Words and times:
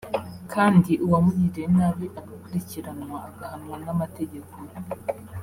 kandi 0.53 0.91
uwamugiriye 1.05 1.67
nabi 1.77 2.05
agakurikiranwa 2.19 3.17
agahanwa 3.29 3.75
n’amategeko 3.83 4.55